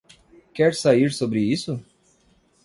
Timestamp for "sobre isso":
1.13-1.79